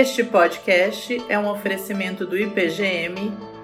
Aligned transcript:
Este 0.00 0.24
podcast 0.24 1.22
é 1.28 1.38
um 1.38 1.46
oferecimento 1.46 2.26
do 2.26 2.34
IPGM, 2.34 3.16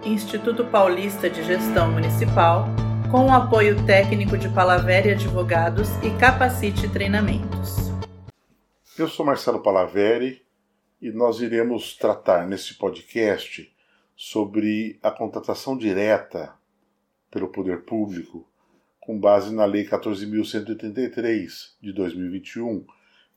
Instituto 0.04 0.66
Paulista 0.66 1.30
de 1.30 1.42
Gestão 1.42 1.90
Municipal, 1.90 2.66
com 3.10 3.28
o 3.28 3.32
apoio 3.32 3.86
técnico 3.86 4.36
de 4.36 4.46
Palaveri 4.50 5.12
Advogados 5.12 5.88
e 6.04 6.10
Capacite 6.20 6.92
Treinamentos. 6.92 7.76
Eu 8.98 9.08
sou 9.08 9.24
Marcelo 9.24 9.62
Palaveri 9.62 10.42
e 11.00 11.10
nós 11.10 11.40
iremos 11.40 11.96
tratar 11.96 12.46
nesse 12.46 12.74
podcast 12.74 13.74
sobre 14.14 14.98
a 15.02 15.10
contratação 15.10 15.74
direta 15.74 16.52
pelo 17.30 17.48
poder 17.48 17.86
público 17.86 18.46
com 19.00 19.18
base 19.18 19.54
na 19.54 19.64
Lei 19.64 19.88
14.183 19.88 21.48
de 21.80 21.94
2021, 21.94 22.84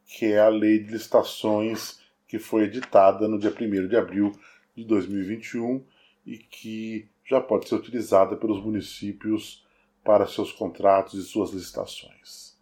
que 0.06 0.34
é 0.34 0.42
a 0.42 0.50
Lei 0.50 0.80
de 0.80 0.92
Licitações 0.92 2.09
que 2.30 2.38
foi 2.38 2.66
editada 2.66 3.28
no 3.28 3.40
dia 3.40 3.50
1 3.50 3.88
de 3.88 3.98
abril 3.98 4.32
de 4.78 4.86
2021 4.86 5.84
e 6.26 6.38
que 6.38 7.10
já 7.26 7.42
pode 7.42 7.68
ser 7.68 7.74
utilizada 7.74 8.38
pelos 8.38 8.64
municípios 8.64 9.66
para 10.04 10.28
seus 10.28 10.52
contratos 10.52 11.16
e 11.16 11.24
suas 11.24 11.50
licitações. 11.50 12.56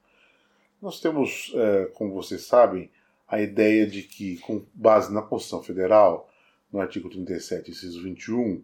Nós 0.81 1.01
temos, 1.01 1.51
é, 1.53 1.85
como 1.93 2.13
vocês 2.13 2.45
sabem, 2.45 2.89
a 3.27 3.41
ideia 3.41 3.85
de 3.85 4.03
que, 4.03 4.37
com 4.37 4.65
base 4.73 5.13
na 5.13 5.21
Constituição 5.21 5.61
Federal, 5.61 6.29
no 6.71 6.79
artigo 6.79 7.09
37, 7.09 7.71
inciso 7.71 8.01
21, 8.01 8.63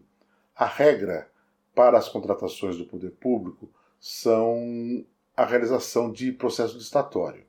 a 0.56 0.64
regra 0.64 1.30
para 1.74 1.98
as 1.98 2.08
contratações 2.08 2.78
do 2.78 2.86
poder 2.86 3.10
público 3.10 3.68
são 4.00 5.04
a 5.36 5.44
realização 5.44 6.10
de 6.10 6.32
processo 6.32 6.78
licitatório. 6.78 7.44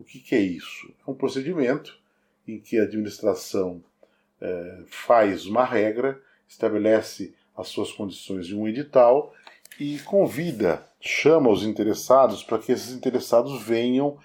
O 0.00 0.04
que, 0.04 0.18
que 0.18 0.34
é 0.34 0.40
isso? 0.40 0.92
É 1.06 1.10
um 1.10 1.14
procedimento 1.14 1.96
em 2.48 2.58
que 2.58 2.78
a 2.78 2.84
administração 2.84 3.82
é, 4.40 4.82
faz 4.86 5.46
uma 5.46 5.64
regra, 5.64 6.20
estabelece 6.48 7.34
as 7.56 7.68
suas 7.68 7.92
condições 7.92 8.46
de 8.46 8.56
um 8.56 8.66
edital 8.66 9.32
e 9.78 9.98
convida, 10.00 10.86
chama 11.00 11.50
os 11.50 11.62
interessados 11.62 12.42
para 12.42 12.58
que 12.58 12.72
esses 12.72 12.94
interessados 12.94 13.62
venham 13.62 14.18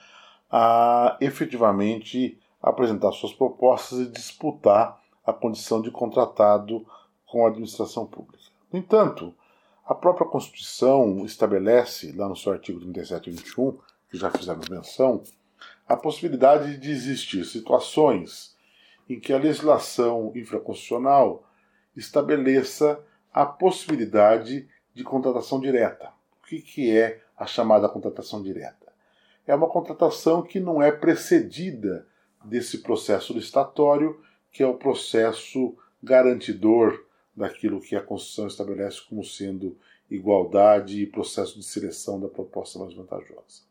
a 0.50 1.17
efetivamente 1.20 2.39
apresentar 2.61 3.11
suas 3.11 3.33
propostas 3.33 4.00
e 4.00 4.06
disputar 4.09 5.02
a 5.26 5.33
condição 5.33 5.81
de 5.81 5.92
contratado 5.92 6.86
com 7.26 7.45
a 7.45 7.50
administração 7.50 8.05
pública. 8.05 8.44
No 8.72 8.80
entanto, 8.80 9.33
a 9.86 9.94
própria 9.94 10.28
Constituição 10.28 11.26
estabelece, 11.26 12.11
lá 12.14 12.30
no 12.30 12.36
seu 12.36 12.53
artigo 12.53 12.80
37 12.80 13.30
e 13.30 13.33
21, 13.33 13.78
que 14.09 14.17
já 14.17 14.31
fizemos 14.31 14.70
menção, 14.70 15.23
a 15.88 15.95
possibilidade 15.95 16.78
de 16.78 16.92
existir 16.92 17.45
situações 17.45 18.56
em 19.09 19.20
que 19.20 19.34
a 19.34 19.38
legislação 19.38 20.31
infraconstitucional 20.36 21.48
estabeleça 21.95 23.03
a 23.31 23.45
possibilidade 23.45 24.67
de 24.94 25.04
contratação 25.04 25.59
direta. 25.59 26.11
O 26.42 26.48
que, 26.48 26.61
que 26.61 26.98
é 26.98 27.22
a 27.38 27.45
chamada 27.45 27.89
contratação 27.89 28.42
direta? 28.42 28.84
é 29.45 29.54
uma 29.54 29.70
contratação 29.70 30.42
que 30.42 30.59
não 30.59 30.81
é 30.81 30.92
precedida 30.92 32.08
desse 32.44 32.80
processo 32.80 33.34
licitatório, 33.34 34.20
que 34.52 34.64
é 34.64 34.67
o 34.67 34.78
processo 34.78 35.76
garantidor 36.02 37.06
daquilo 37.36 37.81
que 37.81 37.95
a 37.95 38.02
Constituição 38.02 38.48
estabelece 38.48 39.02
como 39.08 39.23
sendo 39.23 39.78
igualdade 40.09 41.02
e 41.02 41.08
processo 41.08 41.58
de 41.58 41.66
seleção 41.66 42.20
da 42.20 42.28
proposta 42.28 42.80
mais 42.80 42.94
vantajosa. 42.94 43.64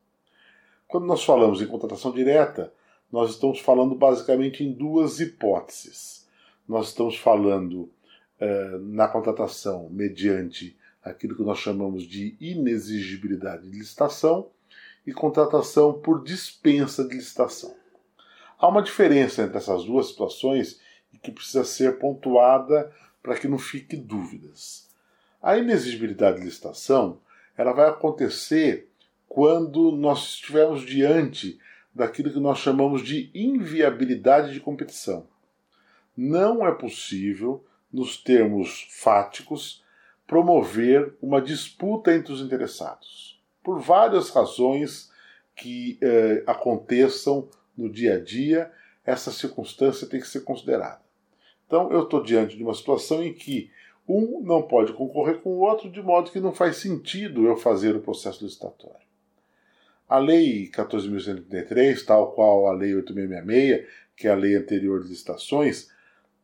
Quando 0.93 1.07
nós 1.07 1.25
falamos 1.25 1.63
em 1.63 1.67
contratação 1.67 2.13
direta, 2.13 2.71
nós 3.11 3.31
estamos 3.31 3.59
falando 3.61 3.95
basicamente 3.95 4.63
em 4.63 4.71
duas 4.71 5.21
hipóteses. 5.21 6.29
Nós 6.69 6.89
estamos 6.89 7.17
falando 7.17 7.91
eh, 8.39 8.79
na 8.79 9.09
contratação 9.09 9.89
mediante 9.91 10.77
aquilo 11.03 11.35
que 11.35 11.45
nós 11.45 11.59
chamamos 11.59 12.03
de 12.03 12.37
inexigibilidade 12.39 13.63
de 13.63 13.79
licitação 13.79 14.51
e 15.07 15.15
contratação 15.15 15.95
por 15.95 16.23
dispensa 16.23 17.09
de 17.09 17.15
licitação. 17.15 17.75
Há 18.59 18.69
uma 18.69 18.83
diferença 18.83 19.45
entre 19.45 19.57
essas 19.57 19.87
duas 19.87 20.09
situações 20.09 20.79
que 21.23 21.33
precisa 21.33 21.65
ser 21.65 21.99
pontuada 21.99 22.93
para 23.23 23.39
que 23.39 23.49
não 23.49 23.57
fique 23.57 23.97
dúvidas. 23.97 24.91
A 25.41 25.57
inexigibilidade 25.57 26.41
de 26.41 26.45
licitação 26.45 27.19
ela 27.57 27.73
vai 27.73 27.89
acontecer 27.89 28.92
quando 29.35 29.93
nós 29.93 30.35
estivermos 30.35 30.83
diante 30.85 31.59
daquilo 31.95 32.31
que 32.31 32.39
nós 32.39 32.59
chamamos 32.59 33.01
de 33.01 33.31
inviabilidade 33.35 34.53
de 34.53 34.61
competição. 34.61 35.27
Não 36.15 36.67
é 36.67 36.71
possível, 36.71 37.65
nos 37.91 38.19
termos 38.19 38.87
fáticos, 38.91 39.83
promover 40.27 41.15
uma 41.23 41.41
disputa 41.41 42.15
entre 42.15 42.31
os 42.31 42.43
interessados 42.43 43.41
por 43.63 43.81
várias 43.81 44.29
razões 44.29 45.11
que 45.55 45.99
eh, 46.03 46.43
aconteçam 46.47 47.49
no 47.75 47.89
dia 47.89 48.17
a 48.17 48.21
dia, 48.21 48.71
essa 49.03 49.31
circunstância 49.31 50.07
tem 50.07 50.21
que 50.21 50.29
ser 50.29 50.41
considerada. 50.41 51.01
Então, 51.67 51.91
eu 51.91 52.03
estou 52.03 52.23
diante 52.23 52.55
de 52.55 52.63
uma 52.63 52.75
situação 52.75 53.23
em 53.23 53.33
que 53.33 53.71
um 54.07 54.43
não 54.43 54.61
pode 54.61 54.93
concorrer 54.93 55.41
com 55.41 55.51
o 55.51 55.61
outro, 55.61 55.91
de 55.91 56.03
modo 56.03 56.31
que 56.31 56.41
não 56.41 56.53
faz 56.53 56.77
sentido 56.77 57.47
eu 57.47 57.57
fazer 57.57 57.97
o 57.97 58.03
processo 58.03 58.45
licitatório. 58.45 59.12
A 60.13 60.19
Lei 60.19 60.69
14.133, 60.71 62.05
tal 62.05 62.33
qual 62.33 62.67
a 62.67 62.73
Lei 62.75 62.93
8.666, 62.93 63.87
que 64.15 64.29
é 64.29 64.31
a 64.31 64.35
lei 64.35 64.55
anterior 64.55 65.03
de 65.03 65.09
licitações, 65.09 65.89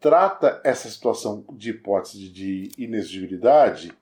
trata 0.01 0.59
essa 0.65 0.89
situação 0.89 1.45
de 1.53 1.69
hipótese 1.69 2.31
de 2.31 2.71
inexigibilidade 2.79 3.93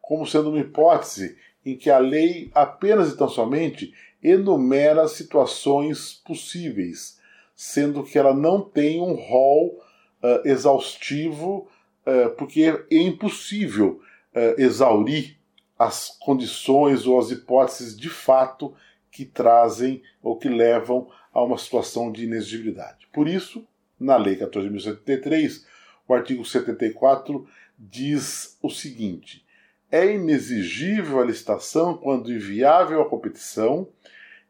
como 0.00 0.24
sendo 0.24 0.50
uma 0.50 0.60
hipótese 0.60 1.36
em 1.66 1.76
que 1.76 1.90
a 1.90 1.98
lei 1.98 2.48
apenas 2.54 3.10
e 3.10 3.16
tão 3.16 3.28
somente 3.28 3.92
enumera 4.22 5.08
situações 5.08 6.22
possíveis, 6.24 7.18
sendo 7.56 8.04
que 8.04 8.20
ela 8.20 8.32
não 8.32 8.60
tem 8.60 9.00
um 9.02 9.14
rol 9.14 9.82
uh, 10.22 10.48
exaustivo, 10.48 11.66
uh, 12.06 12.30
porque 12.36 12.62
é 12.88 12.96
impossível 12.96 14.00
uh, 14.32 14.60
exaurir 14.60 15.36
as 15.76 16.16
condições 16.20 17.04
ou 17.04 17.18
as 17.18 17.32
hipóteses 17.32 17.96
de 17.96 18.08
fato 18.08 18.72
que 19.10 19.24
trazem 19.24 20.02
ou 20.22 20.36
que 20.36 20.48
levam 20.48 21.10
a 21.32 21.42
uma 21.42 21.58
situação 21.58 22.10
de 22.10 22.24
inexigibilidade. 22.24 23.08
Por 23.12 23.28
isso, 23.28 23.66
na 23.98 24.16
Lei 24.16 24.36
14.073, 24.36 25.64
o 26.06 26.14
artigo 26.14 26.44
74 26.44 27.46
diz 27.78 28.56
o 28.62 28.70
seguinte: 28.70 29.44
é 29.90 30.14
inexigível 30.14 31.20
a 31.20 31.24
licitação 31.24 31.96
quando 31.96 32.32
inviável 32.32 33.00
a 33.00 33.08
competição, 33.08 33.88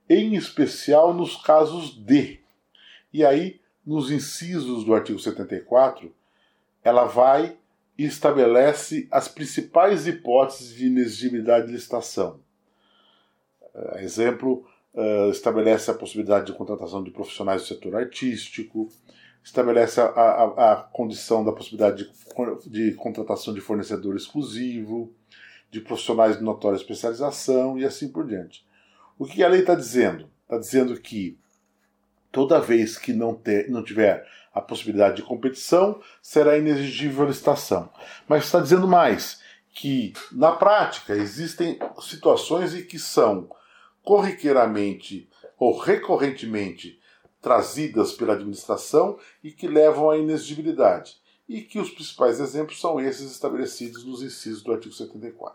em 0.08 0.34
especial 0.34 1.14
nos 1.14 1.36
casos 1.36 1.96
de. 1.96 2.40
E 3.12 3.24
aí, 3.24 3.60
nos 3.86 4.10
incisos 4.10 4.84
do 4.84 4.94
artigo 4.94 5.18
74, 5.18 6.12
ela 6.82 7.04
vai 7.04 7.56
e 7.96 8.04
estabelece 8.04 9.08
as 9.10 9.28
principais 9.28 10.06
hipóteses 10.06 10.74
de 10.74 10.86
inexigibilidade 10.86 11.66
de 11.66 11.72
licitação. 11.72 12.40
Uh, 13.78 13.98
exemplo, 13.98 14.66
uh, 14.94 15.30
estabelece 15.30 15.90
a 15.90 15.94
possibilidade 15.94 16.46
de 16.46 16.52
contratação 16.52 17.02
de 17.02 17.10
profissionais 17.10 17.62
do 17.62 17.68
setor 17.68 17.94
artístico, 17.96 18.88
estabelece 19.42 20.00
a, 20.00 20.04
a, 20.04 20.72
a 20.72 20.76
condição 20.76 21.44
da 21.44 21.52
possibilidade 21.52 22.10
de, 22.66 22.70
de 22.70 22.94
contratação 22.94 23.54
de 23.54 23.60
fornecedor 23.60 24.16
exclusivo, 24.16 25.12
de 25.70 25.80
profissionais 25.80 26.38
de 26.38 26.42
notória 26.42 26.76
especialização 26.76 27.78
e 27.78 27.84
assim 27.84 28.08
por 28.08 28.26
diante. 28.26 28.66
O 29.18 29.24
que 29.24 29.42
a 29.42 29.48
lei 29.48 29.60
está 29.60 29.74
dizendo? 29.74 30.28
Está 30.42 30.58
dizendo 30.58 30.98
que 31.00 31.38
toda 32.32 32.60
vez 32.60 32.96
que 32.96 33.12
não, 33.12 33.34
ter, 33.34 33.68
não 33.70 33.82
tiver 33.82 34.26
a 34.52 34.60
possibilidade 34.60 35.16
de 35.16 35.22
competição, 35.22 36.00
será 36.22 36.56
inexigível 36.56 37.24
a 37.24 37.28
licitação. 37.28 37.90
Mas 38.26 38.44
está 38.44 38.60
dizendo 38.60 38.88
mais 38.88 39.40
que, 39.72 40.12
na 40.32 40.52
prática, 40.52 41.14
existem 41.14 41.78
situações 42.00 42.74
em 42.74 42.84
que 42.84 42.98
são 42.98 43.48
corriqueiramente 44.08 45.28
ou 45.58 45.78
recorrentemente 45.78 46.98
trazidas 47.42 48.10
pela 48.10 48.32
administração 48.32 49.18
e 49.44 49.52
que 49.52 49.68
levam 49.68 50.08
à 50.08 50.16
inexigibilidade 50.16 51.20
e 51.46 51.60
que 51.60 51.78
os 51.78 51.90
principais 51.90 52.40
exemplos 52.40 52.80
são 52.80 52.98
esses 52.98 53.30
estabelecidos 53.30 54.06
nos 54.06 54.22
incisos 54.22 54.62
do 54.62 54.72
artigo 54.72 54.94
74. 54.94 55.54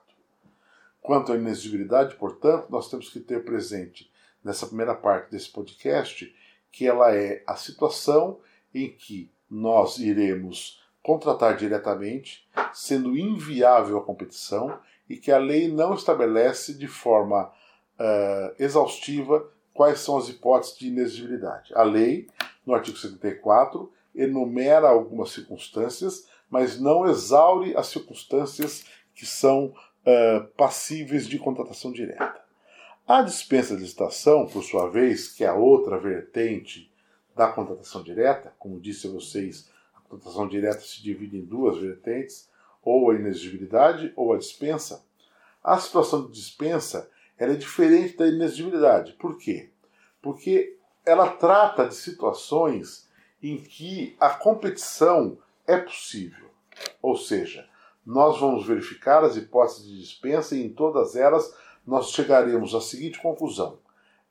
Quanto 1.02 1.34
à 1.34 1.36
inexigibilidade, 1.36 2.14
portanto, 2.14 2.68
nós 2.70 2.92
temos 2.92 3.10
que 3.10 3.20
ter 3.20 3.44
presente 3.44 4.12
nessa 4.44 4.68
primeira 4.68 4.94
parte 4.94 5.32
desse 5.32 5.50
podcast 5.50 6.32
que 6.72 6.86
ela 6.86 7.12
é 7.12 7.44
a 7.48 7.56
situação 7.56 8.40
em 8.72 8.88
que 8.88 9.32
nós 9.50 9.98
iremos 9.98 10.80
contratar 11.02 11.58
diretamente, 11.58 12.48
sendo 12.72 13.18
inviável 13.18 13.98
a 13.98 14.04
competição 14.04 14.80
e 15.10 15.18
que 15.18 15.32
a 15.32 15.40
lei 15.40 15.68
não 15.68 15.96
estabelece 15.96 16.76
de 16.76 16.88
forma 16.88 17.52
uh, 18.00 18.56
exaustiva 18.60 19.50
quais 19.74 20.00
são 20.00 20.18
as 20.18 20.30
hipóteses 20.30 20.78
de 20.78 20.88
inexigibilidade. 20.88 21.74
A 21.76 21.84
lei, 21.84 22.28
no 22.66 22.74
artigo 22.74 22.98
74, 22.98 23.92
enumera 24.14 24.88
algumas 24.88 25.32
circunstâncias, 25.32 26.28
mas 26.50 26.80
não 26.80 27.08
exaure 27.08 27.76
as 27.76 27.88
circunstâncias 27.88 28.86
que 29.16 29.26
são 29.26 29.66
uh, 29.68 30.48
passíveis 30.56 31.28
de 31.28 31.40
contratação 31.40 31.92
direta. 31.92 32.42
A 33.08 33.22
dispensa 33.22 33.76
de 33.76 33.82
licitação, 33.82 34.46
por 34.46 34.64
sua 34.64 34.90
vez, 34.90 35.28
que 35.28 35.44
é 35.44 35.48
a 35.48 35.56
outra 35.56 36.00
vertente 36.00 36.92
da 37.36 37.52
contratação 37.52 38.04
direta, 38.04 38.54
como 38.58 38.80
disse 38.80 39.08
a 39.08 39.12
vocês, 39.12 39.70
a 39.94 40.00
contratação 40.02 40.48
direta 40.48 40.80
se 40.80 41.02
divide 41.02 41.38
em 41.38 41.44
duas 41.44 41.78
vertentes, 41.78 42.50
ou 42.82 43.10
a 43.10 43.16
inexigibilidade 43.16 44.14
ou 44.16 44.34
a 44.34 44.38
dispensa. 44.38 45.06
A 45.64 45.78
situação 45.78 46.26
de 46.26 46.34
dispensa 46.34 47.10
ela 47.38 47.54
é 47.54 47.56
diferente 47.56 48.18
da 48.18 48.28
inexigibilidade. 48.28 49.14
Por 49.14 49.38
quê? 49.38 49.70
Porque 50.22 50.78
ela 51.06 51.30
trata 51.30 51.88
de 51.88 51.96
situações 51.96 53.10
em 53.42 53.58
que 53.58 54.16
a 54.20 54.30
competição 54.30 55.38
é 55.68 55.78
possível. 55.78 56.50
Ou 57.02 57.18
seja, 57.18 57.68
nós 58.06 58.40
vamos 58.40 58.66
verificar 58.66 59.24
as 59.24 59.36
hipóteses 59.36 59.86
de 59.86 60.00
dispensa 60.00 60.56
e 60.56 60.64
em 60.64 60.70
todas 60.70 61.16
elas 61.16 61.54
nós 61.86 62.10
chegaremos 62.12 62.74
à 62.74 62.82
seguinte 62.82 63.20
conclusão: 63.20 63.80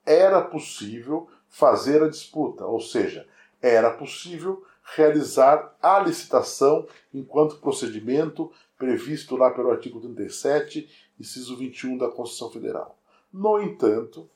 era 0.05 0.41
possível 0.41 1.29
fazer 1.49 2.03
a 2.03 2.09
disputa, 2.09 2.65
ou 2.65 2.81
seja, 2.81 3.27
era 3.61 3.91
possível 3.91 4.65
realizar 4.97 5.77
a 5.81 6.01
licitação 6.01 6.87
enquanto 7.15 7.61
procedimento 7.61 8.51
previsto 8.77 9.37
lá 9.37 9.51
pelo 9.51 9.71
artigo 9.71 10.01
37, 10.01 11.02
inciso 11.19 11.57
21 11.57 11.99
da 11.99 12.09
Constituição 12.09 12.51
Federal. 12.51 12.99
No 13.33 13.61
entanto, 13.61 14.29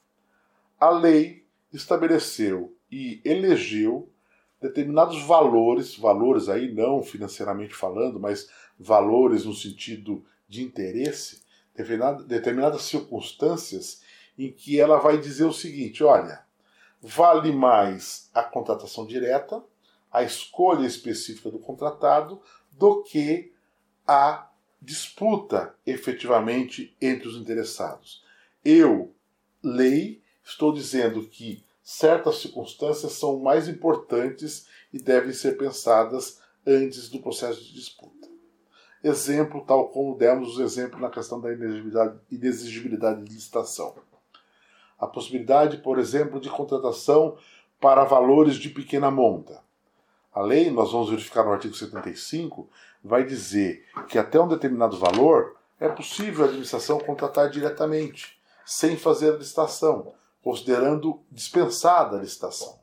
a 0.79 0.91
lei 0.91 1.45
estabeleceu 1.73 2.75
e 2.91 3.21
elegeu 3.25 4.09
determinados 4.61 5.23
valores, 5.23 5.97
valores 5.97 6.49
aí 6.49 6.73
não 6.73 7.03
financeiramente 7.03 7.75
falando, 7.75 8.19
mas 8.19 8.49
valores 8.79 9.45
no 9.45 9.55
sentido 9.55 10.25
de 10.49 10.63
interesse, 10.63 11.43
determinadas 12.27 12.83
circunstâncias 12.83 14.03
em 14.39 14.51
que 14.51 14.81
ela 14.81 14.99
vai 14.99 15.19
dizer 15.19 15.45
o 15.45 15.53
seguinte: 15.53 16.03
olha, 16.03 16.45
vale 17.01 17.53
mais 17.53 18.31
a 18.35 18.43
contratação 18.43 19.07
direta, 19.07 19.63
a 20.11 20.23
escolha 20.23 20.87
específica 20.87 21.51
do 21.51 21.59
contratado, 21.59 22.41
do 22.73 23.03
que 23.03 23.53
a 24.07 24.49
disputa 24.81 25.75
efetivamente 25.87 26.97
entre 27.01 27.29
os 27.29 27.37
interessados. 27.37 28.25
Eu, 28.65 29.15
lei, 29.63 30.21
estou 30.45 30.73
dizendo 30.73 31.23
que 31.27 31.65
certas 31.83 32.39
circunstâncias 32.39 33.13
são 33.13 33.39
mais 33.39 33.69
importantes 33.69 34.67
e 34.93 34.99
devem 34.99 35.33
ser 35.33 35.57
pensadas 35.57 36.41
antes 36.67 37.09
do 37.09 37.21
processo 37.21 37.63
de 37.63 37.75
disputa. 37.75 38.29
Exemplo, 39.05 39.65
tal 39.65 39.89
como 39.89 40.17
demos 40.17 40.57
o 40.57 40.63
exemplo 40.63 40.99
na 40.99 41.11
questão 41.11 41.41
da 41.41 41.51
inexigibilidade 42.31 43.23
de 43.23 43.33
licitação. 43.33 43.95
A 44.99 45.07
possibilidade, 45.07 45.77
por 45.79 45.99
exemplo, 45.99 46.41
de 46.41 46.51
contratação 46.51 47.37
para 47.81 48.05
valores 48.05 48.57
de 48.57 48.69
pequena 48.71 49.11
monta. 49.11 49.63
A 50.37 50.43
lei, 50.43 50.71
nós 50.71 50.93
vamos 50.93 51.09
verificar 51.09 51.43
no 51.45 51.51
artigo 51.51 51.75
75, 51.75 52.69
vai 53.03 53.25
dizer 53.25 53.87
que 54.07 54.19
até 54.19 54.39
um 54.39 54.47
determinado 54.47 54.99
valor 54.99 55.57
é 55.81 55.89
possível 55.89 56.45
a 56.45 56.49
administração 56.49 57.01
contratar 57.01 57.49
diretamente, 57.49 58.39
sem 58.63 58.99
fazer 58.99 59.33
a 59.33 59.39
licitação, 59.39 60.13
considerando 60.43 61.23
dispensada 61.33 62.19
a 62.19 62.21
licitação. 62.21 62.79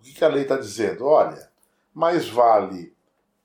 O 0.00 0.02
que 0.02 0.24
a 0.24 0.28
lei 0.28 0.44
está 0.44 0.56
dizendo? 0.56 1.04
Olha, 1.04 1.50
mais 1.92 2.26
vale 2.26 2.96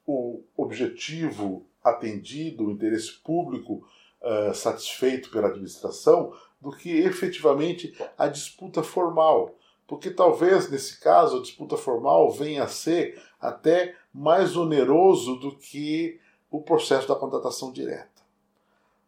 o 0.07 0.41
objetivo 0.56 1.65
atendido, 1.83 2.65
o 2.65 2.71
interesse 2.71 3.11
público 3.11 3.85
uh, 4.21 4.53
satisfeito 4.53 5.29
pela 5.31 5.50
administração, 5.50 6.33
do 6.61 6.71
que 6.71 6.91
efetivamente 6.91 7.94
a 8.17 8.29
disputa 8.29 8.81
formal. 8.81 9.53
Porque 9.89 10.12
talvez, 10.12 10.69
nesse 10.69 11.00
caso, 11.00 11.38
a 11.38 11.41
disputa 11.41 11.75
formal 11.75 12.30
venha 12.30 12.63
a 12.63 12.68
ser 12.68 13.19
até 13.41 13.95
mais 14.13 14.56
oneroso 14.56 15.36
do 15.38 15.57
que 15.57 16.19
o 16.51 16.62
processo 16.62 17.07
da 17.07 17.15
contratação 17.15 17.71
direta. 17.71 18.21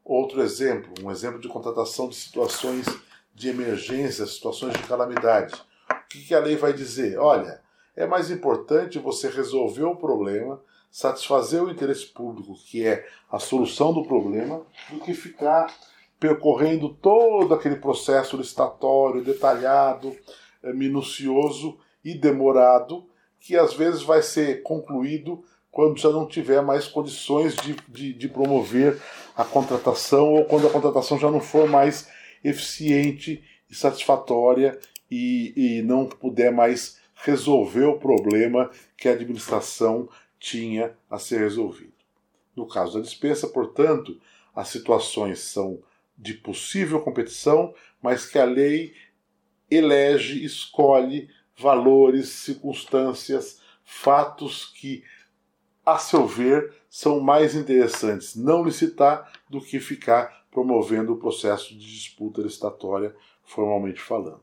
Outro 0.03 0.41
exemplo, 0.41 0.91
um 1.03 1.11
exemplo 1.11 1.39
de 1.39 1.47
contratação 1.47 2.09
de 2.09 2.15
situações 2.15 2.87
de 3.31 3.49
emergência, 3.49 4.25
situações 4.25 4.73
de 4.73 4.81
calamidade. 4.87 5.53
O 5.87 6.07
que 6.07 6.33
a 6.33 6.39
lei 6.39 6.55
vai 6.55 6.73
dizer? 6.73 7.19
Olha, 7.19 7.61
é 7.95 8.07
mais 8.07 8.31
importante 8.31 8.97
você 8.97 9.29
resolver 9.29 9.83
o 9.83 9.95
problema, 9.95 10.59
satisfazer 10.89 11.63
o 11.63 11.69
interesse 11.69 12.07
público, 12.07 12.55
que 12.55 12.87
é 12.87 13.07
a 13.31 13.37
solução 13.37 13.93
do 13.93 14.03
problema, 14.03 14.65
do 14.89 14.99
que 14.99 15.13
ficar 15.13 15.71
percorrendo 16.19 16.89
todo 16.89 17.53
aquele 17.53 17.75
processo 17.75 18.35
licitatório 18.35 19.23
detalhado, 19.23 20.15
minucioso 20.63 21.77
e 22.03 22.13
demorado, 22.13 23.05
que 23.39 23.55
às 23.55 23.73
vezes 23.73 24.03
vai 24.03 24.21
ser 24.21 24.61
concluído 24.61 25.43
quando 25.71 25.97
já 25.97 26.09
não 26.09 26.27
tiver 26.27 26.61
mais 26.61 26.85
condições 26.87 27.55
de, 27.55 27.75
de, 27.87 28.13
de 28.13 28.27
promover 28.27 28.99
a 29.35 29.45
contratação 29.45 30.33
ou 30.33 30.45
quando 30.45 30.67
a 30.67 30.71
contratação 30.71 31.17
já 31.17 31.31
não 31.31 31.39
for 31.39 31.67
mais 31.67 32.09
eficiente 32.43 33.43
e 33.69 33.75
satisfatória 33.75 34.77
e, 35.09 35.53
e 35.55 35.81
não 35.81 36.05
puder 36.05 36.51
mais 36.51 36.99
resolver 37.15 37.85
o 37.85 37.99
problema 37.99 38.69
que 38.97 39.07
a 39.07 39.13
administração 39.13 40.09
tinha 40.39 40.93
a 41.09 41.17
ser 41.17 41.39
resolvido. 41.39 41.93
No 42.55 42.67
caso 42.67 42.95
da 42.95 43.01
dispensa, 43.01 43.47
portanto, 43.47 44.19
as 44.55 44.67
situações 44.67 45.39
são 45.39 45.79
de 46.17 46.33
possível 46.33 46.99
competição, 46.99 47.73
mas 48.01 48.25
que 48.25 48.37
a 48.37 48.45
lei 48.45 48.93
elege, 49.71 50.43
escolhe 50.43 51.29
valores, 51.57 52.29
circunstâncias, 52.29 53.61
fatos 53.83 54.65
que, 54.65 55.03
a 55.85 55.97
seu 55.97 56.27
ver, 56.27 56.75
são 56.89 57.21
mais 57.21 57.55
interessantes 57.55 58.35
não 58.35 58.63
licitar 58.63 59.31
do 59.49 59.61
que 59.61 59.79
ficar 59.79 60.45
promovendo 60.51 61.13
o 61.13 61.17
processo 61.17 61.69
de 61.69 61.79
disputa 61.79 62.41
licitatória, 62.41 63.15
formalmente 63.45 64.01
falando. 64.01 64.41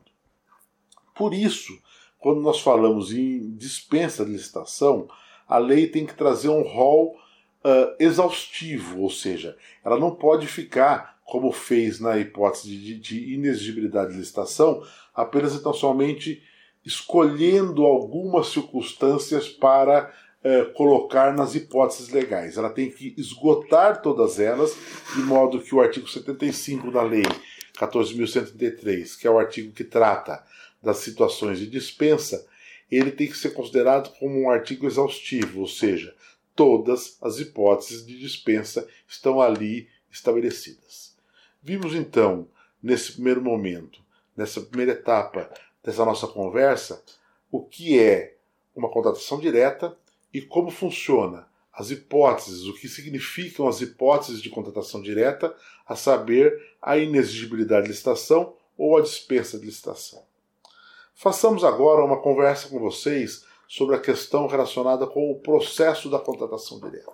Por 1.15 1.33
isso, 1.33 1.79
quando 2.17 2.41
nós 2.41 2.59
falamos 2.59 3.13
em 3.13 3.55
dispensa 3.55 4.25
de 4.25 4.31
licitação, 4.31 5.07
a 5.47 5.57
lei 5.57 5.87
tem 5.87 6.05
que 6.05 6.15
trazer 6.15 6.49
um 6.49 6.63
rol 6.63 7.15
uh, 7.63 7.95
exaustivo, 7.99 9.01
ou 9.01 9.09
seja, 9.09 9.57
ela 9.83 9.99
não 9.99 10.15
pode 10.15 10.47
ficar, 10.47 11.19
como 11.25 11.51
fez 11.51 11.99
na 11.99 12.17
hipótese 12.17 12.75
de, 12.75 12.95
de 12.99 13.33
inexigibilidade 13.33 14.11
de 14.11 14.19
licitação, 14.19 14.83
apenas 15.13 15.55
e 15.55 15.61
tão 15.61 15.73
somente 15.73 16.41
escolhendo 16.85 17.85
algumas 17.85 18.47
circunstâncias 18.47 19.47
para 19.47 20.11
é, 20.43 20.63
colocar 20.65 21.35
nas 21.35 21.53
hipóteses 21.53 22.09
legais. 22.09 22.57
Ela 22.57 22.69
tem 22.69 22.89
que 22.89 23.13
esgotar 23.17 24.01
todas 24.01 24.39
elas, 24.39 24.75
de 25.13 25.21
modo 25.21 25.61
que 25.61 25.75
o 25.75 25.81
artigo 25.81 26.07
75 26.07 26.89
da 26.91 27.03
Lei 27.03 27.25
14.133, 27.77 29.17
que 29.19 29.27
é 29.27 29.31
o 29.31 29.37
artigo 29.37 29.73
que 29.73 29.83
trata 29.83 30.43
das 30.81 30.97
situações 30.97 31.59
de 31.59 31.67
dispensa, 31.67 32.45
ele 32.89 33.11
tem 33.11 33.27
que 33.27 33.37
ser 33.37 33.51
considerado 33.51 34.11
como 34.17 34.41
um 34.41 34.49
artigo 34.49 34.87
exaustivo, 34.87 35.61
ou 35.61 35.67
seja, 35.67 36.15
todas 36.59 37.17
as 37.21 37.39
hipóteses 37.39 38.05
de 38.05 38.19
dispensa 38.19 38.85
estão 39.07 39.39
ali 39.39 39.87
estabelecidas. 40.11 41.15
Vimos 41.63 41.95
então, 41.95 42.49
nesse 42.83 43.13
primeiro 43.13 43.41
momento, 43.41 44.01
nessa 44.35 44.59
primeira 44.59 44.91
etapa 44.91 45.49
dessa 45.81 46.03
nossa 46.03 46.27
conversa, 46.27 47.01
o 47.49 47.63
que 47.63 47.97
é 47.97 48.35
uma 48.75 48.89
contratação 48.89 49.39
direta 49.39 49.97
e 50.33 50.41
como 50.41 50.69
funciona 50.69 51.47
as 51.71 51.91
hipóteses, 51.91 52.65
o 52.65 52.73
que 52.73 52.89
significam 52.89 53.65
as 53.65 53.79
hipóteses 53.79 54.41
de 54.41 54.49
contratação 54.49 55.01
direta, 55.01 55.55
a 55.87 55.95
saber, 55.95 56.75
a 56.81 56.97
inexigibilidade 56.97 57.83
de 57.83 57.91
licitação 57.91 58.53
ou 58.77 58.97
a 58.97 59.01
dispensa 59.01 59.57
de 59.57 59.65
licitação. 59.65 60.25
Façamos 61.15 61.63
agora 61.63 62.03
uma 62.03 62.21
conversa 62.21 62.67
com 62.67 62.79
vocês 62.79 63.45
sobre 63.69 63.95
a 63.95 63.99
questão 63.99 64.47
relacionada 64.47 65.05
com 65.05 65.31
o 65.31 65.39
processo 65.39 66.09
da 66.09 66.17
contratação 66.17 66.79
direta. 66.79 67.13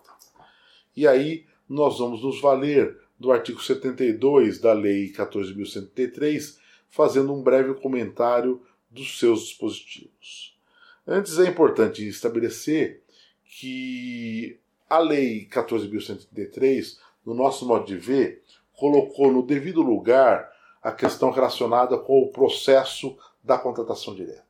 E 0.96 1.06
aí 1.06 1.46
nós 1.68 2.00
vamos 2.00 2.24
nos 2.24 2.40
valer 2.40 2.98
do 3.20 3.30
artigo 3.30 3.62
72 3.62 4.60
da 4.60 4.72
Lei 4.72 5.12
14.103, 5.12 6.58
fazendo 6.90 7.34
um 7.34 7.44
breve 7.44 7.74
comentário 7.74 8.62
dos 8.90 9.20
seus 9.20 9.42
dispositivos. 9.42 10.58
Antes 11.06 11.38
é 11.40 11.46
importante 11.46 12.08
estabelecer 12.08 13.04
que 13.44 14.58
a 14.90 15.00
Lei 15.00 15.50
14.133, 15.50 16.98
no 17.26 17.34
nosso 17.34 17.68
modo 17.68 17.86
de 17.86 17.98
ver, 17.98 18.44
colocou 18.72 19.30
no 19.30 19.46
devido 19.46 19.82
lugar 19.82 20.50
a 20.82 20.94
questão 20.94 21.32
relacionada 21.32 21.98
com 21.98 22.22
o 22.22 22.32
processo 22.32 23.18
da 23.44 23.58
contratação 23.58 24.16
direta. 24.16 24.45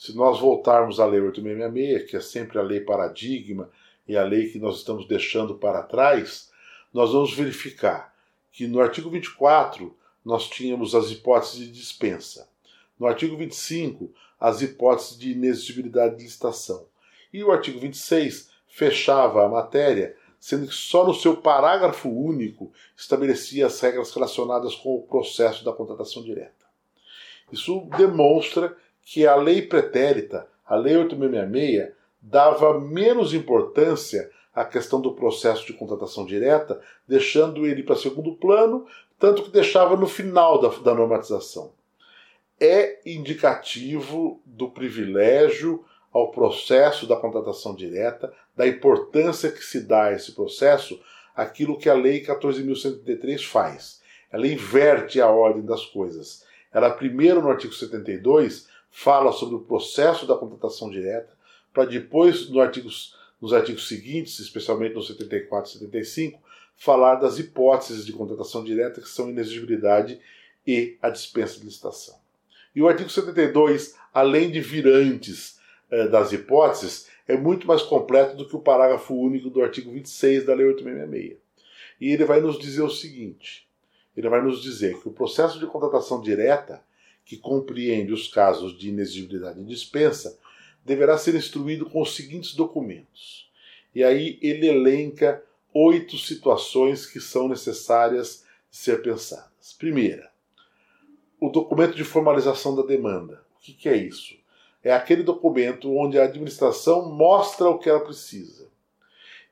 Se 0.00 0.16
nós 0.16 0.40
voltarmos 0.40 0.98
à 0.98 1.04
Lei 1.04 1.20
8666, 1.20 2.10
que 2.10 2.16
é 2.16 2.20
sempre 2.22 2.58
a 2.58 2.62
lei 2.62 2.80
paradigma 2.80 3.70
e 4.08 4.16
a 4.16 4.24
lei 4.24 4.48
que 4.48 4.58
nós 4.58 4.78
estamos 4.78 5.06
deixando 5.06 5.56
para 5.56 5.82
trás, 5.82 6.50
nós 6.90 7.12
vamos 7.12 7.34
verificar 7.34 8.10
que 8.50 8.66
no 8.66 8.80
artigo 8.80 9.10
24 9.10 9.94
nós 10.24 10.48
tínhamos 10.48 10.94
as 10.94 11.10
hipóteses 11.10 11.58
de 11.58 11.70
dispensa. 11.70 12.48
No 12.98 13.06
artigo 13.06 13.36
25, 13.36 14.10
as 14.40 14.62
hipóteses 14.62 15.18
de 15.18 15.32
inexigibilidade 15.32 16.16
de 16.16 16.22
licitação. 16.22 16.86
E 17.30 17.44
o 17.44 17.52
artigo 17.52 17.78
26 17.78 18.48
fechava 18.68 19.44
a 19.44 19.50
matéria, 19.50 20.16
sendo 20.38 20.66
que 20.66 20.74
só 20.74 21.06
no 21.06 21.12
seu 21.12 21.36
parágrafo 21.36 22.08
único 22.08 22.72
estabelecia 22.96 23.66
as 23.66 23.78
regras 23.78 24.10
relacionadas 24.14 24.74
com 24.74 24.94
o 24.94 25.02
processo 25.02 25.62
da 25.62 25.74
contratação 25.74 26.22
direta. 26.22 26.64
Isso 27.52 27.86
demonstra 27.98 28.74
que 29.12 29.26
a 29.26 29.34
lei 29.34 29.60
pretérita, 29.60 30.46
a 30.64 30.76
lei 30.76 30.96
8666, 30.96 31.96
dava 32.22 32.78
menos 32.78 33.34
importância 33.34 34.30
à 34.54 34.64
questão 34.64 35.00
do 35.00 35.14
processo 35.14 35.66
de 35.66 35.72
contratação 35.72 36.24
direta, 36.24 36.80
deixando 37.08 37.66
ele 37.66 37.82
para 37.82 37.96
segundo 37.96 38.36
plano, 38.36 38.86
tanto 39.18 39.42
que 39.42 39.50
deixava 39.50 39.96
no 39.96 40.06
final 40.06 40.60
da, 40.60 40.68
da 40.68 40.94
normatização. 40.94 41.72
É 42.60 43.00
indicativo 43.04 44.40
do 44.46 44.70
privilégio 44.70 45.84
ao 46.12 46.30
processo 46.30 47.04
da 47.04 47.16
contratação 47.16 47.74
direta, 47.74 48.32
da 48.56 48.68
importância 48.68 49.50
que 49.50 49.64
se 49.64 49.80
dá 49.80 50.04
a 50.04 50.12
esse 50.12 50.36
processo, 50.36 51.00
aquilo 51.34 51.76
que 51.76 51.88
a 51.88 51.94
Lei 51.94 52.24
14.133 52.24 53.44
faz. 53.44 54.00
Ela 54.30 54.46
inverte 54.46 55.20
a 55.20 55.28
ordem 55.28 55.64
das 55.64 55.84
coisas. 55.84 56.44
Ela, 56.72 56.90
primeiro, 56.90 57.42
no 57.42 57.50
artigo 57.50 57.74
72, 57.74 58.70
fala 58.90 59.32
sobre 59.32 59.54
o 59.54 59.60
processo 59.60 60.26
da 60.26 60.36
contratação 60.36 60.90
direta, 60.90 61.32
para 61.72 61.84
depois, 61.84 62.48
no 62.50 62.60
nos 63.40 63.52
artigos 63.54 63.88
seguintes, 63.88 64.38
especialmente 64.38 64.94
no 64.94 65.02
74 65.02 65.70
e 65.70 65.72
75, 65.74 66.40
falar 66.76 67.16
das 67.16 67.38
hipóteses 67.38 68.04
de 68.04 68.12
contratação 68.12 68.62
direta, 68.62 69.00
que 69.00 69.08
são 69.08 69.30
inexigibilidade 69.30 70.20
e 70.66 70.98
a 71.00 71.08
dispensa 71.08 71.58
de 71.58 71.64
licitação. 71.64 72.18
E 72.74 72.82
o 72.82 72.88
artigo 72.88 73.08
72, 73.08 73.96
além 74.12 74.50
de 74.50 74.60
vir 74.60 74.86
antes 74.86 75.58
eh, 75.90 76.08
das 76.08 76.32
hipóteses, 76.32 77.08
é 77.26 77.36
muito 77.36 77.66
mais 77.66 77.82
completo 77.82 78.36
do 78.36 78.46
que 78.46 78.56
o 78.56 78.60
parágrafo 78.60 79.14
único 79.14 79.50
do 79.50 79.62
artigo 79.62 79.90
26 79.92 80.46
da 80.46 80.54
Lei 80.54 80.66
866. 80.66 81.38
E 82.00 82.12
ele 82.12 82.24
vai 82.24 82.40
nos 82.40 82.58
dizer 82.58 82.82
o 82.82 82.90
seguinte: 82.90 83.68
ele 84.16 84.28
vai 84.28 84.42
nos 84.42 84.62
dizer 84.62 84.98
que 85.00 85.08
o 85.08 85.12
processo 85.12 85.58
de 85.58 85.66
contratação 85.66 86.20
direta, 86.20 86.82
que 87.30 87.36
compreende 87.36 88.12
os 88.12 88.26
casos 88.26 88.76
de 88.76 88.88
inexigibilidade 88.88 89.60
e 89.60 89.64
dispensa, 89.64 90.36
deverá 90.84 91.16
ser 91.16 91.36
instruído 91.36 91.88
com 91.88 92.02
os 92.02 92.16
seguintes 92.16 92.56
documentos. 92.56 93.48
E 93.94 94.02
aí 94.02 94.36
ele 94.42 94.66
elenca 94.66 95.40
oito 95.72 96.18
situações 96.18 97.06
que 97.06 97.20
são 97.20 97.46
necessárias 97.46 98.44
de 98.68 98.76
ser 98.76 99.00
pensadas. 99.00 99.72
Primeira, 99.78 100.28
o 101.38 101.48
documento 101.50 101.94
de 101.94 102.02
formalização 102.02 102.74
da 102.74 102.82
demanda. 102.82 103.44
O 103.58 103.60
que, 103.60 103.74
que 103.74 103.88
é 103.88 103.96
isso? 103.96 104.34
É 104.82 104.92
aquele 104.92 105.22
documento 105.22 105.96
onde 105.96 106.18
a 106.18 106.24
administração 106.24 107.08
mostra 107.12 107.68
o 107.68 107.78
que 107.78 107.88
ela 107.88 108.00
precisa, 108.00 108.66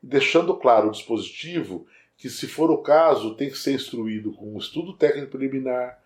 deixando 0.03 0.53
claro 0.57 0.89
o 0.89 0.93
dispositivo 0.93 1.87
que, 2.17 2.29
se 2.29 2.49
for 2.49 2.73
o 2.73 2.79
caso, 2.79 3.37
tem 3.37 3.49
que 3.49 3.57
ser 3.57 3.75
instruído 3.75 4.33
com 4.33 4.53
um 4.53 4.59
estudo 4.59 4.95
técnico 4.95 5.31
preliminar, 5.31 6.03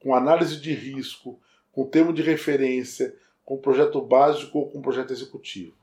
com 0.00 0.14
análise 0.14 0.60
de 0.60 0.72
risco, 0.72 1.38
com 1.72 1.86
termo 1.86 2.12
de 2.12 2.22
referência, 2.22 3.14
com 3.44 3.58
projeto 3.58 4.00
básico 4.00 4.58
ou 4.58 4.70
com 4.70 4.82
projeto 4.82 5.12
executivo. 5.12 5.74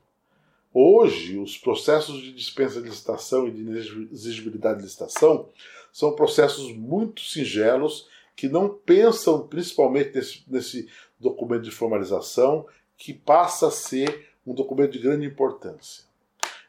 Hoje, 0.72 1.38
os 1.38 1.56
processos 1.56 2.20
de 2.20 2.32
dispensa 2.32 2.82
de 2.82 2.88
licitação 2.88 3.46
e 3.46 3.52
de 3.52 4.10
exigibilidade 4.12 4.78
de 4.78 4.84
licitação 4.84 5.48
são 5.92 6.16
processos 6.16 6.74
muito 6.74 7.20
singelos 7.20 8.08
que 8.34 8.48
não 8.48 8.68
pensam 8.68 9.46
principalmente 9.46 10.16
nesse, 10.16 10.42
nesse 10.48 10.88
documento 11.20 11.62
de 11.62 11.70
formalização, 11.70 12.66
que 12.96 13.14
passa 13.14 13.68
a 13.68 13.70
ser 13.70 14.28
um 14.44 14.52
documento 14.52 14.92
de 14.92 14.98
grande 14.98 15.24
importância. 15.24 16.04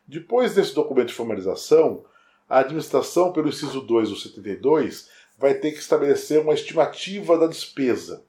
Depois 0.08 0.54
desse 0.54 0.76
documento 0.76 1.08
de 1.08 1.16
formalização, 1.16 2.06
a 2.48 2.60
administração, 2.60 3.34
pelo 3.34 3.50
inciso 3.50 3.82
2 3.82 4.10
do 4.10 4.16
72, 4.16 5.10
vai 5.38 5.54
ter 5.56 5.72
que 5.72 5.80
estabelecer 5.80 6.40
uma 6.40 6.54
estimativa 6.54 7.38
da 7.38 7.48
despesa, 7.48 8.24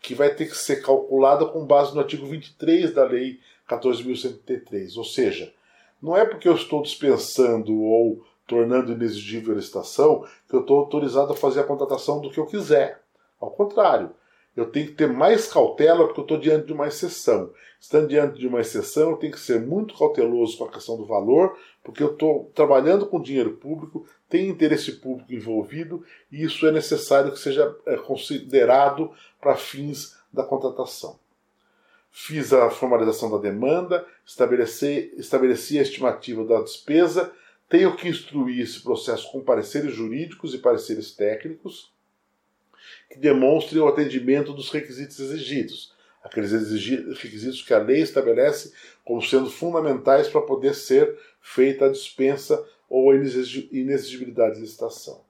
que 0.00 0.14
vai 0.14 0.34
ter 0.34 0.46
que 0.46 0.56
ser 0.56 0.82
calculada 0.82 1.46
com 1.46 1.66
base 1.66 1.94
no 1.94 2.00
artigo 2.00 2.26
23 2.26 2.92
da 2.92 3.04
Lei 3.04 3.40
14.133. 3.68 4.96
Ou 4.96 5.04
seja, 5.04 5.52
não 6.00 6.16
é 6.16 6.24
porque 6.24 6.48
eu 6.48 6.54
estou 6.54 6.82
dispensando 6.82 7.74
ou 7.82 8.24
tornando 8.46 8.92
inexigível 8.92 9.54
a 9.54 9.56
licitação 9.56 10.24
que 10.48 10.54
eu 10.54 10.60
estou 10.60 10.78
autorizado 10.78 11.32
a 11.32 11.36
fazer 11.36 11.60
a 11.60 11.64
contratação 11.64 12.20
do 12.20 12.30
que 12.30 12.38
eu 12.38 12.46
quiser. 12.46 13.00
Ao 13.40 13.50
contrário, 13.50 14.10
eu 14.56 14.70
tenho 14.70 14.86
que 14.86 14.92
ter 14.92 15.08
mais 15.08 15.50
cautela 15.52 16.04
porque 16.04 16.20
eu 16.20 16.24
estou 16.24 16.38
diante 16.38 16.66
de 16.66 16.72
uma 16.72 16.86
exceção. 16.86 17.50
Estando 17.80 18.08
diante 18.08 18.38
de 18.38 18.46
uma 18.46 18.60
exceção, 18.60 19.10
eu 19.10 19.16
tenho 19.16 19.32
que 19.32 19.40
ser 19.40 19.60
muito 19.60 19.96
cauteloso 19.96 20.56
com 20.56 20.64
a 20.64 20.70
questão 20.70 20.96
do 20.96 21.06
valor, 21.06 21.56
porque 21.82 22.02
eu 22.02 22.12
estou 22.12 22.50
trabalhando 22.54 23.06
com 23.06 23.20
dinheiro 23.20 23.56
público, 23.56 24.06
tem 24.34 24.48
interesse 24.48 24.90
público 24.90 25.32
envolvido 25.32 26.04
e 26.28 26.42
isso 26.42 26.66
é 26.66 26.72
necessário 26.72 27.30
que 27.30 27.38
seja 27.38 27.72
é, 27.86 27.96
considerado 27.96 29.12
para 29.40 29.54
fins 29.54 30.16
da 30.32 30.42
contratação. 30.42 31.20
Fiz 32.10 32.52
a 32.52 32.68
formalização 32.68 33.30
da 33.30 33.38
demanda, 33.38 34.04
estabeleci, 34.26 35.14
estabeleci 35.16 35.78
a 35.78 35.82
estimativa 35.82 36.44
da 36.44 36.60
despesa, 36.62 37.32
tenho 37.68 37.94
que 37.94 38.08
instruir 38.08 38.60
esse 38.64 38.80
processo 38.80 39.30
com 39.30 39.40
pareceres 39.40 39.94
jurídicos 39.94 40.52
e 40.52 40.58
pareceres 40.58 41.12
técnicos 41.12 41.92
que 43.08 43.20
demonstrem 43.20 43.80
o 43.80 43.86
atendimento 43.86 44.52
dos 44.52 44.68
requisitos 44.68 45.20
exigidos, 45.20 45.94
aqueles 46.24 46.50
requisitos 46.50 47.62
que 47.62 47.72
a 47.72 47.78
lei 47.78 48.02
estabelece 48.02 48.72
como 49.04 49.22
sendo 49.22 49.48
fundamentais 49.48 50.26
para 50.26 50.42
poder 50.42 50.74
ser 50.74 51.16
feita 51.40 51.86
a 51.86 51.92
dispensa 51.92 52.60
ou 52.94 53.10
a 53.10 53.16
inexigibilidade 53.16 54.54
de 54.54 54.60
licitação. 54.60 55.20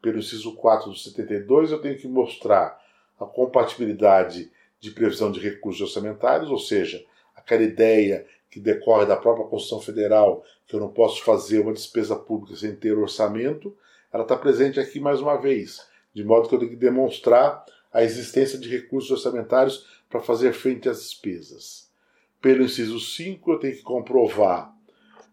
Pelo 0.00 0.18
inciso 0.18 0.54
4 0.54 0.90
do 0.90 0.96
72, 0.96 1.70
eu 1.70 1.82
tenho 1.82 1.98
que 1.98 2.08
mostrar 2.08 2.82
a 3.20 3.26
compatibilidade 3.26 4.50
de 4.80 4.90
previsão 4.90 5.30
de 5.30 5.38
recursos 5.38 5.82
orçamentários, 5.82 6.50
ou 6.50 6.58
seja, 6.58 7.04
aquela 7.36 7.62
ideia 7.62 8.26
que 8.50 8.58
decorre 8.58 9.04
da 9.04 9.16
própria 9.16 9.44
Constituição 9.44 9.82
Federal, 9.84 10.42
que 10.66 10.74
eu 10.74 10.80
não 10.80 10.88
posso 10.88 11.22
fazer 11.22 11.60
uma 11.60 11.74
despesa 11.74 12.16
pública 12.16 12.56
sem 12.56 12.74
ter 12.74 12.96
orçamento, 12.96 13.76
ela 14.10 14.22
está 14.22 14.34
presente 14.34 14.80
aqui 14.80 14.98
mais 14.98 15.20
uma 15.20 15.36
vez 15.36 15.86
de 16.14 16.24
modo 16.24 16.48
que 16.48 16.54
eu 16.54 16.58
tenho 16.58 16.70
que 16.70 16.76
demonstrar 16.76 17.66
a 17.92 18.02
existência 18.02 18.58
de 18.58 18.70
recursos 18.70 19.10
orçamentários 19.10 19.86
para 20.08 20.20
fazer 20.20 20.54
frente 20.54 20.88
às 20.88 21.02
despesas. 21.02 21.90
Pelo 22.40 22.62
inciso 22.62 22.98
5, 22.98 23.52
eu 23.52 23.58
tenho 23.58 23.76
que 23.76 23.82
comprovar 23.82 24.74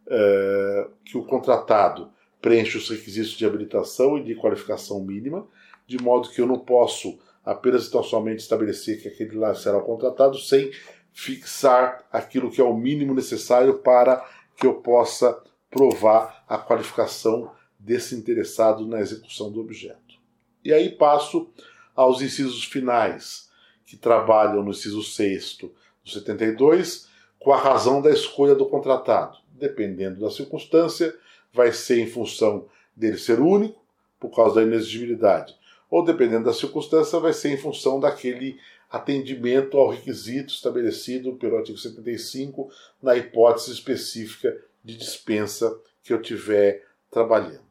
uh, 0.10 0.92
que 1.06 1.18
o 1.18 1.24
contratado 1.24 2.12
preenche 2.42 2.78
os 2.78 2.90
requisitos 2.90 3.32
de 3.32 3.46
habilitação 3.46 4.18
e 4.18 4.24
de 4.24 4.36
qualificação 4.36 5.04
mínima, 5.04 5.48
de 5.86 6.02
modo 6.02 6.30
que 6.30 6.42
eu 6.42 6.48
não 6.48 6.60
posso 6.60 7.20
apenas 7.44 7.88
e 7.88 7.92
tão 7.92 8.04
somente 8.04 8.40
estabelecer 8.40 9.02
que 9.02 9.08
aquele 9.08 9.38
lá 9.38 9.54
será 9.56 9.78
o 9.78 9.84
contratado 9.84 10.38
sem 10.38 10.72
fixar 11.12 12.06
aquilo 12.12 12.52
que 12.52 12.62
é 12.62 12.64
o 12.64 12.76
mínimo 12.76 13.14
necessário 13.14 13.80
para 13.80 14.26
que 14.56 14.68
eu 14.68 14.76
possa 14.76 15.42
provar 15.70 16.44
a 16.48 16.58
qualificação 16.58 17.52
desse 17.78 18.16
interessado 18.16 18.86
na 18.86 19.00
execução 19.00 19.52
do 19.52 19.62
objeto. 19.62 20.20
E 20.64 20.74
aí 20.74 20.90
passo 20.90 21.50
aos 21.96 22.22
incisos 22.22 22.64
finais, 22.66 23.50
que 23.86 23.98
trabalham 23.98 24.64
no 24.64 24.72
inciso 24.72 25.02
6 25.02 25.58
do 25.58 25.74
72, 26.06 27.08
com 27.40 27.52
a 27.52 27.58
razão 27.58 28.02
da 28.02 28.12
escolha 28.12 28.54
do 28.54 28.66
contratado. 28.66 29.38
Dependendo 29.60 30.20
da 30.20 30.30
circunstância, 30.30 31.16
vai 31.54 31.72
ser 31.72 32.00
em 32.00 32.08
função 32.08 32.68
dele 32.96 33.18
ser 33.18 33.40
único, 33.40 33.80
por 34.20 34.36
causa 34.36 34.56
da 34.56 34.64
inexigibilidade, 34.64 35.56
ou 35.90 36.04
dependendo 36.04 36.46
da 36.46 36.54
circunstância, 36.54 37.20
vai 37.20 37.34
ser 37.34 37.50
em 37.50 37.58
função 37.58 38.00
daquele 38.00 38.60
atendimento 38.92 39.78
ao 39.78 39.90
requisito 39.90 40.54
estabelecido 40.54 41.34
pelo 41.34 41.58
artigo 41.58 41.78
75 41.78 42.70
na 43.02 43.16
hipótese 43.16 43.72
específica 43.72 44.56
de 44.84 44.98
dispensa 44.98 45.80
que 46.04 46.12
eu 46.12 46.22
tiver 46.22 46.86
trabalhando. 47.10 47.70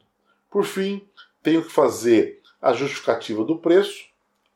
Por 0.50 0.64
fim, 0.64 1.07
tenho 1.42 1.62
que 1.62 1.73
fazer 1.73 2.40
a 2.61 2.73
justificativa 2.73 3.45
do 3.45 3.59
preço, 3.59 4.07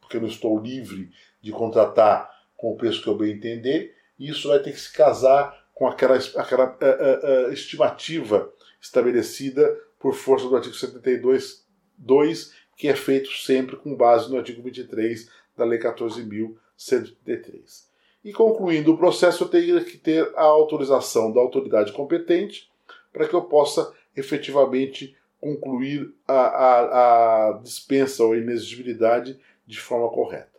porque 0.00 0.16
eu 0.16 0.20
não 0.20 0.28
estou 0.28 0.58
livre 0.58 1.10
de 1.40 1.50
contratar 1.50 2.30
com 2.56 2.72
o 2.72 2.76
preço 2.76 3.02
que 3.02 3.08
eu 3.08 3.16
bem 3.16 3.32
entender, 3.32 3.96
e 4.18 4.28
isso 4.28 4.48
vai 4.48 4.60
ter 4.60 4.72
que 4.72 4.80
se 4.80 4.92
casar 4.92 5.61
com 5.74 5.86
aquela, 5.86 6.16
aquela 6.36 6.66
uh, 6.66 7.48
uh, 7.48 7.52
estimativa 7.52 8.52
estabelecida 8.80 9.78
por 9.98 10.14
força 10.14 10.48
do 10.48 10.56
artigo 10.56 10.74
72.2, 10.74 12.50
que 12.76 12.88
é 12.88 12.96
feito 12.96 13.30
sempre 13.30 13.76
com 13.76 13.94
base 13.94 14.30
no 14.30 14.36
artigo 14.36 14.62
23 14.62 15.30
da 15.56 15.64
Lei 15.64 15.78
14.133. 15.78 17.84
E 18.24 18.32
concluindo 18.32 18.92
o 18.92 18.98
processo, 18.98 19.44
eu 19.44 19.48
tenho 19.48 19.84
que 19.84 19.98
ter 19.98 20.32
a 20.36 20.42
autorização 20.42 21.32
da 21.32 21.40
autoridade 21.40 21.92
competente 21.92 22.70
para 23.12 23.28
que 23.28 23.34
eu 23.34 23.42
possa 23.42 23.92
efetivamente 24.16 25.16
concluir 25.40 26.14
a, 26.26 26.34
a, 26.34 27.48
a 27.48 27.52
dispensa 27.58 28.22
ou 28.22 28.36
inexigibilidade 28.36 29.38
de 29.66 29.80
forma 29.80 30.08
correta. 30.08 30.52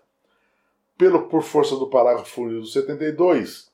Pelo, 0.98 1.28
por 1.28 1.42
força 1.42 1.76
do 1.76 1.90
parágrafo 1.90 2.42
único 2.42 2.66
72, 2.66 3.72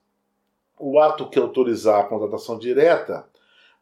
o 0.79 0.99
ato 0.99 1.29
que 1.29 1.37
autorizar 1.37 1.99
a 1.99 2.07
contratação 2.07 2.57
direta 2.57 3.25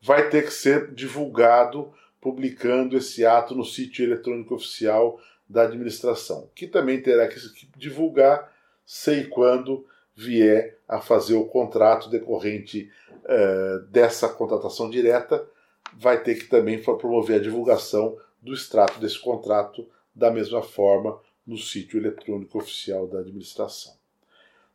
vai 0.02 0.30
ter 0.30 0.44
que 0.44 0.52
ser 0.52 0.94
divulgado, 0.94 1.94
publicando 2.20 2.98
esse 2.98 3.26
ato 3.26 3.56
no 3.56 3.64
sítio 3.64 4.04
eletrônico 4.04 4.56
oficial 4.56 5.20
da 5.48 5.64
administração, 5.64 6.50
que 6.54 6.68
também 6.68 7.02
terá 7.02 7.28
que 7.28 7.40
divulgar 7.78 8.52
sei 8.86 9.26
quando 9.26 9.86
vier 10.16 10.78
a 10.88 11.00
fazer 11.00 11.36
o 11.36 11.46
contrato 11.46 12.10
decorrente 12.10 12.90
uh, 13.24 13.86
dessa 13.88 14.28
contratação 14.28 14.90
direta, 14.90 15.48
vai 15.94 16.22
ter 16.22 16.36
que 16.36 16.46
também 16.46 16.82
promover 16.82 17.40
a 17.40 17.44
divulgação 17.44 18.18
do 18.42 18.54
extrato 18.54 19.00
desse 19.00 19.20
contrato 19.20 19.88
da 20.16 20.32
mesma 20.32 20.64
forma 20.64 21.20
no 21.46 21.58
sítio 21.58 22.00
eletrônico 22.00 22.58
oficial 22.58 23.08
da 23.08 23.20
administração. 23.20 23.94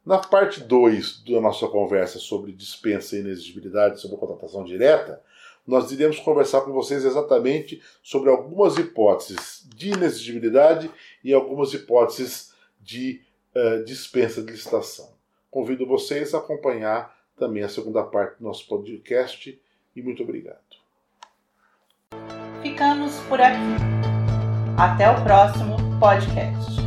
Na 0.05 0.19
parte 0.19 0.61
2 0.61 1.23
da 1.25 1.41
nossa 1.41 1.69
conversa 1.69 2.19
sobre 2.19 2.53
dispensa 2.53 3.17
e 3.17 3.21
inexigibilidade 3.21 4.01
sobre 4.01 4.17
contratação 4.17 4.65
direta, 4.65 5.23
nós 5.65 5.93
iremos 5.93 6.19
conversar 6.19 6.63
com 6.63 6.73
vocês 6.73 7.05
exatamente 7.05 7.81
sobre 8.03 8.29
algumas 8.29 8.77
hipóteses 8.77 9.65
de 9.77 9.91
inexigibilidade 9.91 10.91
e 11.23 11.33
algumas 11.33 11.73
hipóteses 11.73 12.53
de 12.81 13.23
uh, 13.55 13.85
dispensa 13.85 14.43
de 14.43 14.51
licitação. 14.51 15.11
Convido 15.49 15.87
vocês 15.87 16.35
a 16.35 16.39
acompanhar 16.39 17.17
também 17.37 17.63
a 17.63 17.69
segunda 17.69 18.03
parte 18.03 18.39
do 18.39 18.45
nosso 18.45 18.67
podcast 18.67 19.61
e 19.95 20.03
muito 20.03 20.25
obrigado. 20.25 20.59
Ficamos 22.61 23.19
por 23.29 23.41
aqui. 23.41 23.77
Até 24.77 25.09
o 25.11 25.23
próximo 25.23 25.77
podcast. 26.01 26.82